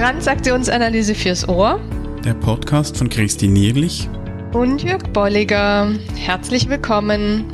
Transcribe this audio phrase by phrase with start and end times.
[0.00, 1.78] Transaktionsanalyse fürs Ohr.
[2.24, 4.08] Der Podcast von Christine Nierlich
[4.54, 5.92] und Jörg Bolliger.
[6.16, 7.44] Herzlich willkommen.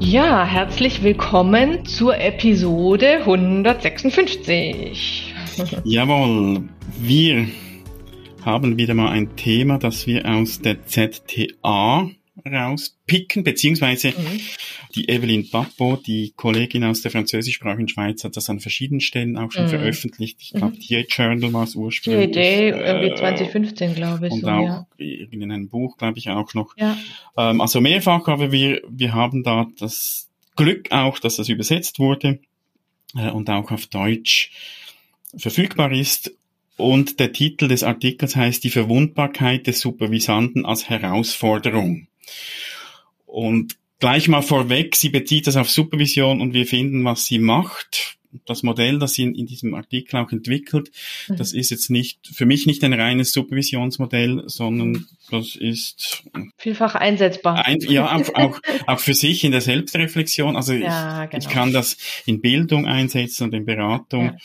[0.00, 5.34] Ja, herzlich willkommen zur Episode 156.
[5.84, 6.68] Jawohl,
[7.00, 7.46] wir
[8.44, 12.10] haben wieder mal ein Thema, das wir aus der ZTA
[12.46, 14.40] rauspicken, beziehungsweise mhm.
[14.94, 19.52] die Evelyn Papo, die Kollegin aus der französischsprachigen Schweiz, hat das an verschiedenen Stellen auch
[19.52, 19.70] schon mhm.
[19.70, 20.38] veröffentlicht.
[20.40, 20.80] Ich glaube, mhm.
[20.80, 22.32] TA Journal war es ursprünglich.
[22.32, 24.32] TA irgendwie 2015, glaube ich.
[24.32, 24.86] Und so, auch ja.
[24.98, 26.74] in einem Buch, glaube ich, auch noch.
[26.76, 26.96] Ja.
[27.36, 32.40] Ähm, also mehrfach, aber wir, wir haben da das Glück auch, dass das übersetzt wurde
[33.14, 34.52] äh, und auch auf Deutsch
[35.36, 36.32] verfügbar ist
[36.76, 42.08] und der Titel des Artikels heißt Die Verwundbarkeit des Supervisanten als Herausforderung.
[43.26, 48.18] Und gleich mal vorweg, sie bezieht das auf Supervision und wir finden, was sie macht.
[48.46, 50.90] Das Modell, das sie in, in diesem Artikel auch entwickelt,
[51.28, 51.36] mhm.
[51.36, 56.24] das ist jetzt nicht, für mich nicht ein reines Supervisionsmodell, sondern das ist
[56.56, 57.64] vielfach einsetzbar.
[57.66, 60.56] Ein, ja, auch, auch, auch für sich in der Selbstreflexion.
[60.56, 61.42] Also ja, ich, genau.
[61.44, 64.38] ich kann das in Bildung einsetzen und in Beratung.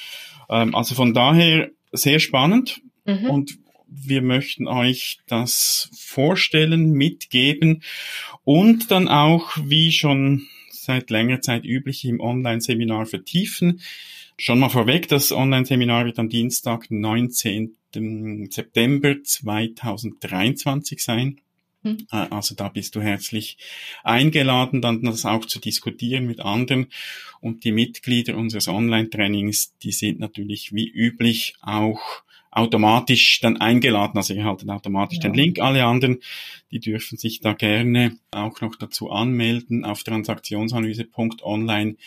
[0.49, 0.63] Ja.
[0.63, 2.81] Ähm, also von daher sehr spannend.
[3.05, 3.29] Mhm.
[3.29, 3.57] Und
[3.89, 7.83] wir möchten euch das vorstellen, mitgeben
[8.43, 13.81] und dann auch, wie schon seit längerer Zeit üblich, im Online-Seminar vertiefen.
[14.37, 17.75] Schon mal vorweg, das Online-Seminar wird am Dienstag, 19.
[18.49, 21.41] September 2023 sein.
[21.83, 22.07] Hm.
[22.11, 23.57] Äh, also da bist du herzlich
[24.03, 26.87] eingeladen, dann das auch zu diskutieren mit anderen.
[27.41, 32.23] Und die Mitglieder unseres Online-Trainings, die sind natürlich wie üblich auch
[32.57, 34.17] automatisch dann eingeladen.
[34.17, 35.29] Also ihr haltet automatisch ja.
[35.29, 35.59] den Link.
[35.59, 36.19] Alle anderen,
[36.71, 39.85] die dürfen sich da gerne auch noch dazu anmelden.
[39.85, 41.97] Auf transaktionsanalyse.online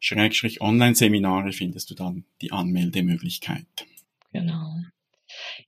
[0.00, 3.66] Schrägstrich Online-Seminare findest du dann die Anmeldemöglichkeit.
[4.32, 4.76] Genau.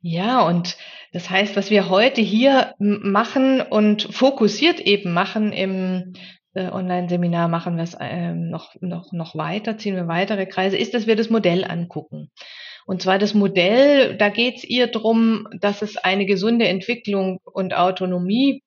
[0.01, 0.77] Ja, und
[1.13, 6.15] das heißt, was wir heute hier machen und fokussiert eben machen im
[6.55, 11.07] Online-Seminar, machen wir es äh, noch, noch, noch weiter, ziehen wir weitere Kreise, ist, dass
[11.07, 12.31] wir das Modell angucken.
[12.87, 17.75] Und zwar das Modell, da geht es ihr drum, dass es eine gesunde Entwicklung und
[17.75, 18.63] Autonomie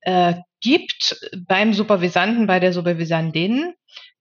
[0.00, 3.74] äh, gibt beim Supervisanten, bei der Supervisantin.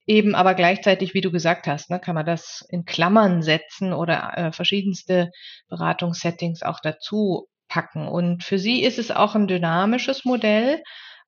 [0.06, 4.32] Eben aber gleichzeitig, wie du gesagt hast, ne, kann man das in Klammern setzen oder
[4.36, 5.32] äh, verschiedenste
[5.70, 8.08] Beratungssettings auch dazu packen.
[8.08, 10.82] Und für sie ist es auch ein dynamisches Modell,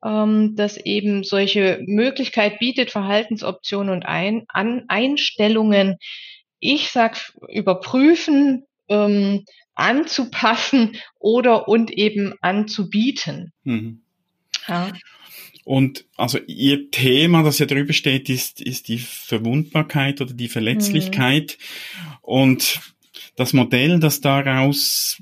[0.04, 5.98] ähm, das eben solche Möglichkeit bietet, Verhaltensoptionen und ein, An Einstellungen
[6.60, 9.46] ich sag überprüfen, ähm,
[9.76, 13.54] anzupassen oder und eben anzubieten.
[13.64, 14.02] Mhm.
[14.68, 14.92] Ja.
[15.64, 21.58] Und also Ihr Thema, das ja drüber steht, ist, ist die Verwundbarkeit oder die Verletzlichkeit.
[21.60, 22.18] Mhm.
[22.22, 22.82] Und
[23.36, 25.22] das Modell, das daraus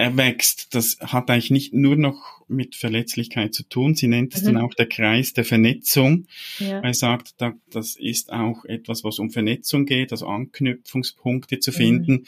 [0.00, 3.94] erwächst, das hat eigentlich nicht nur noch mit Verletzlichkeit zu tun.
[3.94, 4.46] Sie nennt es mhm.
[4.46, 6.26] dann auch der Kreis der Vernetzung.
[6.58, 6.80] Ja.
[6.80, 7.34] Er sagt,
[7.70, 12.12] das ist auch etwas, was um Vernetzung geht, also Anknüpfungspunkte zu finden.
[12.12, 12.26] Mhm.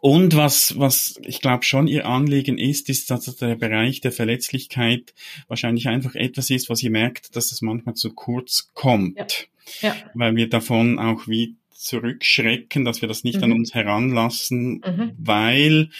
[0.00, 5.12] Und was, was ich glaube schon ihr Anliegen ist, ist, dass der Bereich der Verletzlichkeit
[5.48, 9.48] wahrscheinlich einfach etwas ist, was ihr merkt, dass es manchmal zu kurz kommt.
[9.82, 9.88] Ja.
[9.88, 9.96] Ja.
[10.14, 13.44] Weil wir davon auch wie zurückschrecken, dass wir das nicht mhm.
[13.44, 15.12] an uns heranlassen, mhm.
[15.18, 15.90] weil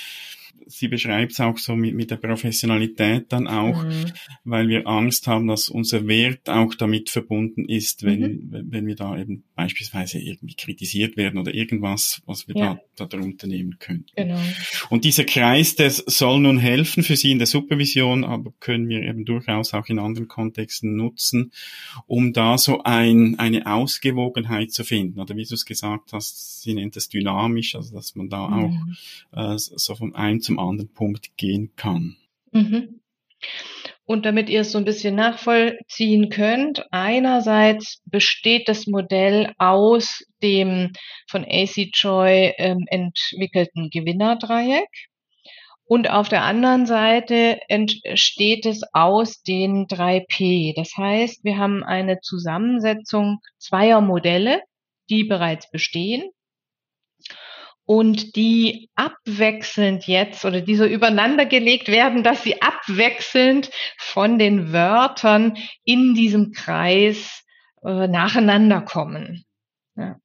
[0.69, 4.13] sie beschreibt es auch so mit, mit der Professionalität dann auch, mhm.
[4.45, 8.67] weil wir Angst haben, dass unser Wert auch damit verbunden ist, wenn, mhm.
[8.71, 12.75] wenn wir da eben beispielsweise irgendwie kritisiert werden oder irgendwas, was wir ja.
[12.75, 14.07] da, da darunter nehmen können.
[14.17, 14.39] Genau.
[14.91, 19.03] Und dieser Kreis, der soll nun helfen für Sie in der Supervision, aber können wir
[19.03, 21.53] eben durchaus auch in anderen Kontexten nutzen,
[22.07, 25.21] um da so ein, eine Ausgewogenheit zu finden.
[25.21, 28.97] Oder wie du es gesagt hast, sie nennt es dynamisch, also dass man da mhm.
[29.33, 32.17] auch äh, so von einem zum anderen Punkt gehen kann.
[32.53, 32.98] Mhm.
[34.09, 40.95] Und damit ihr es so ein bisschen nachvollziehen könnt, einerseits besteht das Modell aus dem
[41.29, 44.89] von AC Choi ähm, entwickelten Gewinnerdreieck.
[45.85, 50.73] Und auf der anderen Seite entsteht es aus den drei P.
[50.75, 54.63] Das heißt, wir haben eine Zusammensetzung zweier Modelle,
[55.11, 56.31] die bereits bestehen
[57.89, 64.75] und die abwechselnd jetzt oder die so übereinander gelegt werden, dass sie abwechselnd von den
[64.75, 67.47] Wörtern in diesem Kreis
[67.83, 69.47] äh, nacheinander kommen.
[69.97, 70.17] Ja.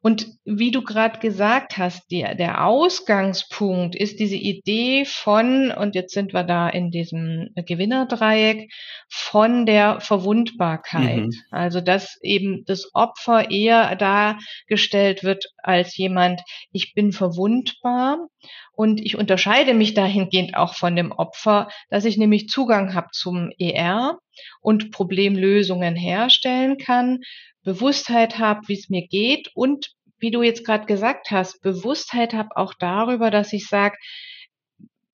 [0.00, 6.14] Und wie du gerade gesagt hast, der, der Ausgangspunkt ist diese Idee von, und jetzt
[6.14, 8.70] sind wir da in diesem Gewinnerdreieck,
[9.08, 11.26] von der Verwundbarkeit.
[11.26, 11.32] Mhm.
[11.50, 16.40] Also, dass eben das Opfer eher dargestellt wird als jemand,
[16.72, 18.28] ich bin verwundbar
[18.72, 23.50] und ich unterscheide mich dahingehend auch von dem Opfer, dass ich nämlich Zugang habe zum
[23.58, 24.18] ER
[24.60, 27.20] und Problemlösungen herstellen kann,
[27.62, 32.56] Bewusstheit habe, wie es mir geht und wie du jetzt gerade gesagt hast, Bewusstheit habe
[32.56, 33.96] auch darüber, dass ich sage,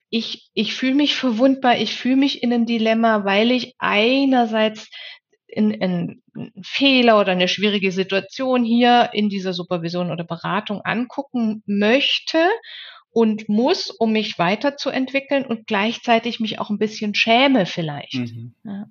[0.09, 4.89] ich, ich fühle mich verwundbar, ich fühle mich in einem Dilemma, weil ich einerseits
[5.47, 6.23] in, in
[6.63, 12.39] Fehler oder eine schwierige Situation hier in dieser Supervision oder Beratung angucken möchte
[13.11, 18.15] und muss, um mich weiterzuentwickeln und gleichzeitig mich auch ein bisschen schäme vielleicht.
[18.15, 18.55] Mhm.
[18.65, 18.87] Ja.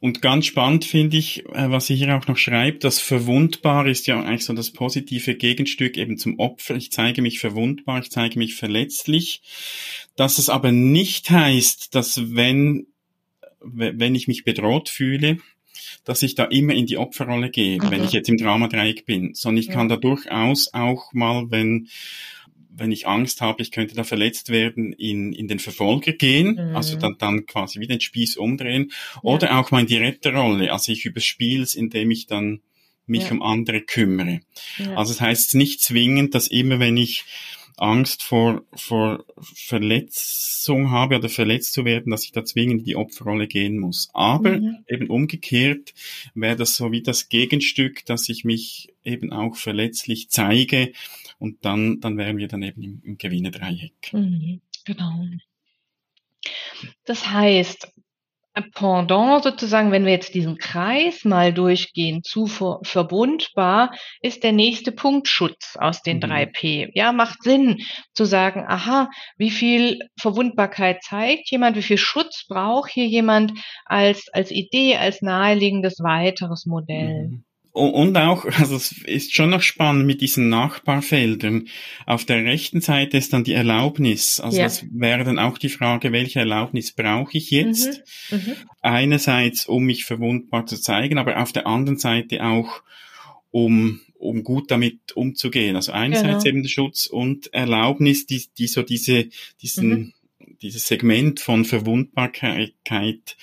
[0.00, 4.06] Und ganz spannend finde ich, äh, was sie hier auch noch schreibt, das Verwundbar ist
[4.06, 6.74] ja eigentlich so das positive Gegenstück eben zum Opfer.
[6.74, 9.42] Ich zeige mich verwundbar, ich zeige mich verletzlich.
[10.16, 12.86] Dass es aber nicht heißt, dass wenn,
[13.60, 15.38] wenn ich mich bedroht fühle,
[16.04, 17.90] dass ich da immer in die Opferrolle gehe, mhm.
[17.90, 21.88] wenn ich jetzt im Dramadreieck bin, sondern ich kann da durchaus auch mal, wenn
[22.76, 26.76] wenn ich Angst habe, ich könnte da verletzt werden, in, in den Verfolger gehen, mhm.
[26.76, 28.92] also dann, dann quasi wie den Spieß umdrehen,
[29.22, 29.60] oder ja.
[29.60, 32.60] auch mal in die Retterrolle, also ich überspiele es, indem ich dann
[33.06, 33.30] mich ja.
[33.32, 34.40] um andere kümmere.
[34.78, 34.96] Ja.
[34.96, 37.24] Also das heißt nicht zwingend, dass immer wenn ich
[37.76, 42.96] Angst vor, vor Verletzung habe oder verletzt zu werden, dass ich da zwingend in die
[42.96, 44.08] Opferrolle gehen muss.
[44.14, 44.78] Aber mhm.
[44.88, 45.92] eben umgekehrt
[46.34, 50.92] wäre das so wie das Gegenstück, dass ich mich eben auch verletzlich zeige
[51.38, 54.12] und dann, dann wären wir dann eben im, im Gewinnerdreieck.
[54.12, 55.26] Mhm, genau.
[57.04, 57.92] Das heißt,
[58.74, 63.90] Pendant sozusagen, wenn wir jetzt diesen Kreis mal durchgehen zu ver verbundbar,
[64.22, 66.24] ist der nächste Punkt Schutz aus den mhm.
[66.24, 66.90] 3P.
[66.94, 67.82] Ja, macht Sinn
[68.14, 73.52] zu sagen, aha, wie viel Verwundbarkeit zeigt jemand, wie viel Schutz braucht hier jemand
[73.84, 77.28] als, als Idee, als naheliegendes weiteres Modell.
[77.28, 77.45] Mhm.
[77.76, 81.68] Und auch, also es ist schon noch spannend mit diesen Nachbarfeldern.
[82.06, 84.40] Auf der rechten Seite ist dann die Erlaubnis.
[84.40, 84.64] Also ja.
[84.64, 88.02] das wäre dann auch die Frage, welche Erlaubnis brauche ich jetzt?
[88.30, 88.36] Mhm.
[88.38, 88.52] Mhm.
[88.80, 92.82] Einerseits, um mich verwundbar zu zeigen, aber auf der anderen Seite auch,
[93.50, 95.76] um, um gut damit umzugehen.
[95.76, 96.56] Also einerseits genau.
[96.56, 99.28] eben der Schutz und Erlaubnis, die, die so diese,
[99.60, 100.12] diesen, mhm.
[100.62, 103.36] dieses Segment von Verwundbarkeit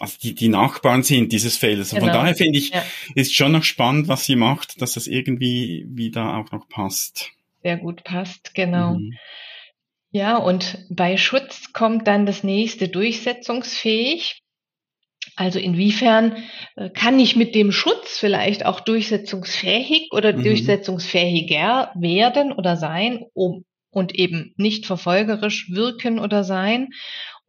[0.00, 1.90] also die, die Nachbarn sind dieses Feldes.
[1.90, 2.06] Genau.
[2.06, 2.82] Von daher finde ich, ja.
[3.14, 7.30] ist schon noch spannend, was sie macht, dass das irgendwie wieder auch noch passt.
[7.62, 8.94] Sehr gut passt, genau.
[8.94, 9.14] Mhm.
[10.10, 14.42] Ja, und bei Schutz kommt dann das nächste durchsetzungsfähig.
[15.36, 16.36] Also inwiefern
[16.76, 20.42] äh, kann ich mit dem Schutz vielleicht auch durchsetzungsfähig oder mhm.
[20.42, 26.88] durchsetzungsfähiger werden oder sein, um und eben nicht verfolgerisch wirken oder sein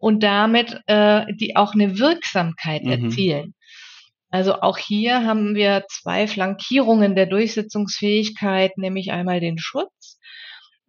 [0.01, 2.91] und damit äh, die auch eine Wirksamkeit mhm.
[2.91, 3.53] erzielen.
[4.31, 10.19] Also auch hier haben wir zwei Flankierungen der Durchsetzungsfähigkeit, nämlich einmal den Schutz,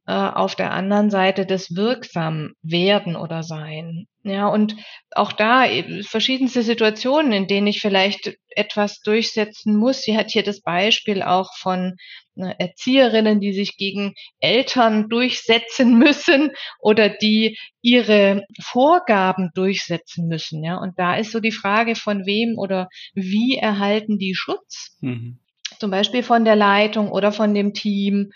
[0.06, 4.06] äh, auf der anderen Seite das wirksam werden oder sein.
[4.25, 4.76] Ja, und
[5.10, 10.02] auch da äh, verschiedenste Situationen, in denen ich vielleicht etwas durchsetzen muss.
[10.02, 11.96] Sie hat hier das Beispiel auch von
[12.34, 16.50] ne, Erzieherinnen, die sich gegen Eltern durchsetzen müssen
[16.81, 20.64] oder die ihre Vorgaben durchsetzen müssen.
[20.64, 24.97] Ja, und da ist so die Frage, von wem oder wie erhalten die Schutz?
[25.00, 25.38] Mhm.
[25.78, 28.30] Zum Beispiel von der Leitung oder von dem Team.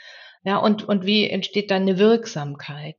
[0.46, 2.94] Ja, und, und wie entsteht dann eine Wirksamkeit?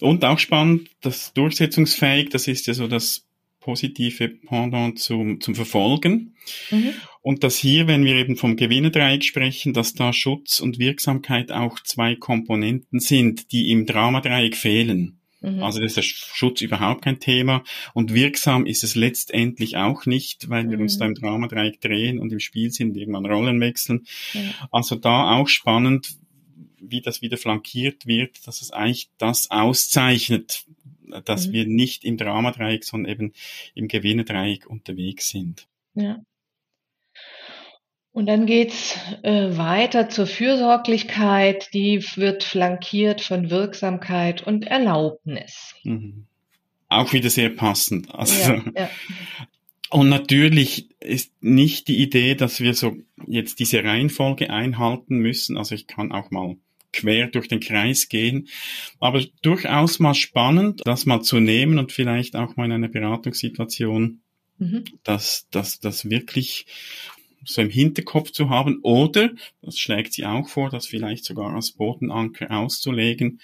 [0.00, 3.26] Und auch spannend, das durchsetzungsfähig, das ist ja so das
[3.60, 6.34] positive Pendant zum, zum Verfolgen.
[6.70, 6.94] Mhm.
[7.20, 11.78] Und dass hier, wenn wir eben vom Gewinnerdreieck sprechen, dass da Schutz und Wirksamkeit auch
[11.80, 15.20] zwei Komponenten sind, die im Dramadreieck fehlen.
[15.42, 15.62] Mhm.
[15.62, 17.62] Also das ist der Schutz überhaupt kein Thema
[17.94, 20.84] und wirksam ist es letztendlich auch nicht, weil wir mhm.
[20.84, 24.06] uns da im Dramadreieck drehen und im Spiel sind, irgendwann Rollen wechseln.
[24.32, 24.40] Ja.
[24.70, 26.16] Also da auch spannend,
[26.92, 30.64] wie das wieder flankiert wird, dass es eigentlich das auszeichnet,
[31.24, 31.52] dass mhm.
[31.52, 33.32] wir nicht im Dramadreieck, sondern eben
[33.74, 35.66] im Gewinnerdreieck unterwegs sind.
[35.94, 36.20] Ja.
[38.12, 45.74] Und dann geht's äh, weiter zur Fürsorglichkeit, die wird flankiert von Wirksamkeit und Erlaubnis.
[45.82, 46.26] Mhm.
[46.88, 48.14] Auch wieder sehr passend.
[48.14, 48.90] Also, ja, ja.
[49.92, 52.96] Und natürlich ist nicht die Idee, dass wir so
[53.26, 55.58] jetzt diese Reihenfolge einhalten müssen.
[55.58, 56.56] Also ich kann auch mal
[56.92, 58.48] quer durch den Kreis gehen.
[59.00, 64.20] Aber durchaus mal spannend, das mal zu nehmen und vielleicht auch mal in einer Beratungssituation,
[64.58, 64.84] mhm.
[65.02, 66.66] dass das wirklich
[67.44, 69.30] so im Hinterkopf zu haben oder,
[69.62, 73.40] das schlägt sie auch vor, das vielleicht sogar als Bodenanker auszulegen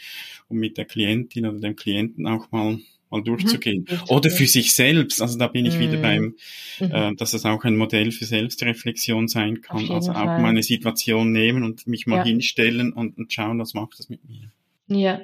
[0.49, 2.79] um mit der Klientin oder dem Klienten auch mal
[3.11, 3.87] mal durchzugehen.
[3.89, 3.99] Mhm.
[4.09, 5.23] Oder für sich selbst.
[5.23, 5.81] Also da bin ich mhm.
[5.81, 6.35] wieder beim,
[6.81, 6.91] mhm.
[6.93, 9.91] äh, dass es auch ein Modell für Selbstreflexion sein kann.
[9.91, 10.43] Also auch Fall.
[10.43, 12.25] meine Situation nehmen und mich mal ja.
[12.25, 14.51] hinstellen und, und schauen, was macht das mit mir.
[14.89, 15.21] Ja,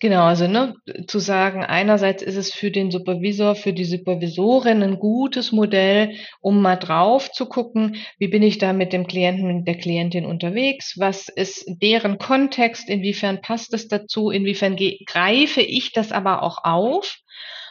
[0.00, 0.74] Genau, also ne,
[1.08, 6.62] zu sagen, einerseits ist es für den Supervisor, für die Supervisorin ein gutes Modell, um
[6.62, 10.94] mal drauf zu gucken, wie bin ich da mit dem Klienten, mit der Klientin unterwegs,
[10.98, 17.18] was ist deren Kontext, inwiefern passt es dazu, inwiefern greife ich das aber auch auf.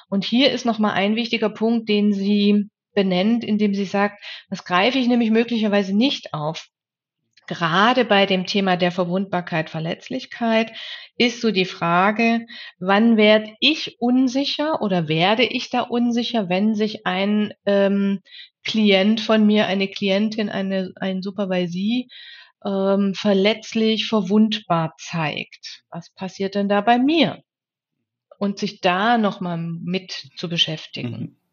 [0.09, 4.97] Und hier ist nochmal ein wichtiger Punkt, den sie benennt, indem sie sagt, das greife
[4.97, 6.67] ich nämlich möglicherweise nicht auf
[7.47, 10.71] gerade bei dem Thema der Verwundbarkeit, Verletzlichkeit
[11.17, 12.45] ist so die Frage,
[12.79, 18.21] wann werde ich unsicher oder werde ich da unsicher, wenn sich ein ähm,
[18.63, 22.07] Klient von mir, eine Klientin, eine, ein Supervisee
[22.65, 25.83] ähm, verletzlich, verwundbar zeigt.
[25.89, 27.41] Was passiert denn da bei mir?
[28.39, 31.19] Und sich da nochmal mit zu beschäftigen.
[31.19, 31.46] Mhm.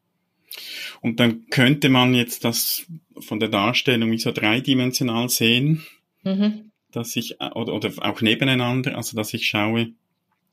[1.00, 2.86] Und dann könnte man jetzt das
[3.18, 5.84] von der Darstellung wie so dreidimensional sehen,
[6.22, 6.70] mhm.
[6.92, 9.92] dass ich, oder, oder auch nebeneinander, also dass ich schaue,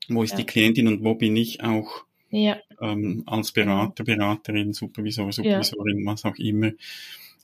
[0.08, 0.38] wo ist ja.
[0.38, 2.58] die Klientin und wo bin ich auch ja.
[2.80, 6.06] ähm, als Berater, Beraterin, Supervisor, Supervisorin, ja.
[6.06, 6.72] was auch immer,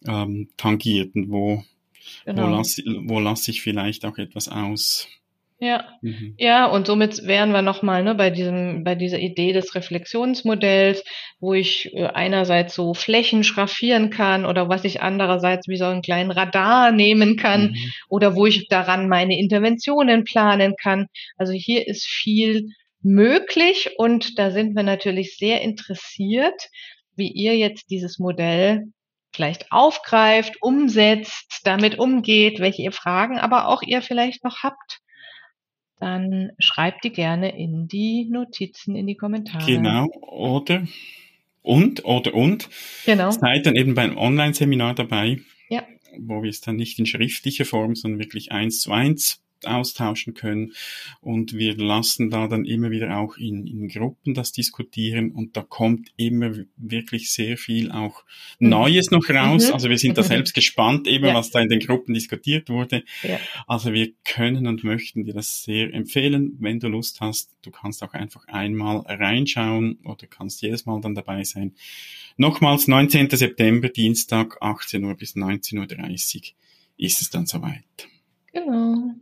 [0.06, 1.64] ähm, tangiert und wo,
[2.24, 2.46] genau.
[2.46, 5.08] wo lasse wo lass ich vielleicht auch etwas aus.
[5.60, 6.34] Ja, mhm.
[6.38, 11.02] ja, und somit wären wir nochmal ne, bei diesem, bei dieser Idee des Reflexionsmodells,
[11.40, 16.02] wo ich äh, einerseits so Flächen schraffieren kann oder was ich andererseits wie so einen
[16.02, 17.92] kleinen Radar nehmen kann mhm.
[18.08, 21.08] oder wo ich daran meine Interventionen planen kann.
[21.36, 22.68] Also hier ist viel
[23.02, 26.68] möglich und da sind wir natürlich sehr interessiert,
[27.16, 28.84] wie ihr jetzt dieses Modell
[29.34, 35.00] vielleicht aufgreift, umsetzt, damit umgeht, welche ihr Fragen aber auch ihr vielleicht noch habt
[36.00, 39.64] dann schreibt die gerne in die Notizen, in die Kommentare.
[39.66, 40.86] Genau, oder
[41.62, 42.68] und, oder und.
[43.04, 43.30] Genau.
[43.30, 45.84] Seid dann eben beim Online-Seminar dabei, ja.
[46.18, 50.72] wo wir es dann nicht in schriftlicher Form, sondern wirklich eins zu eins austauschen können.
[51.20, 55.62] Und wir lassen da dann immer wieder auch in, in Gruppen das diskutieren und da
[55.62, 58.24] kommt immer wirklich sehr viel auch
[58.58, 58.68] mhm.
[58.68, 59.68] Neues noch raus.
[59.68, 59.74] Mhm.
[59.74, 61.34] Also wir sind da selbst gespannt eben, ja.
[61.34, 63.04] was da in den Gruppen diskutiert wurde.
[63.22, 63.38] Ja.
[63.66, 66.56] Also wir können und möchten dir das sehr empfehlen.
[66.60, 71.14] Wenn du Lust hast, du kannst auch einfach einmal reinschauen oder kannst jedes Mal dann
[71.14, 71.74] dabei sein.
[72.36, 73.30] Nochmals 19.
[73.30, 76.42] September, Dienstag, 18 Uhr bis 19.30 Uhr
[76.96, 78.08] ist es dann soweit.
[78.52, 79.14] Genau.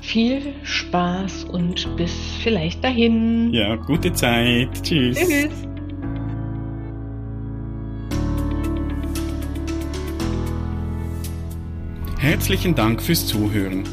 [0.00, 3.52] Viel Spaß und bis vielleicht dahin.
[3.52, 4.68] Ja, gute Zeit.
[4.82, 5.18] Tschüss.
[5.18, 5.50] Tschüss.
[12.18, 13.84] Herzlichen Dank fürs Zuhören.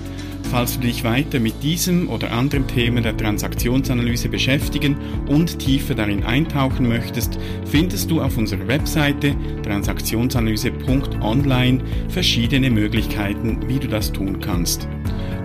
[0.52, 6.24] Falls du dich weiter mit diesem oder anderen Themen der Transaktionsanalyse beschäftigen und tiefer darin
[6.24, 14.90] eintauchen möchtest, findest du auf unserer Webseite transaktionsanalyse.online verschiedene Möglichkeiten, wie du das tun kannst.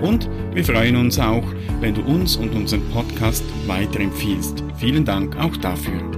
[0.01, 1.45] Und wir freuen uns auch,
[1.81, 4.63] wenn du uns und unseren Podcast weiterempfiehlst.
[4.79, 6.16] Vielen Dank auch dafür.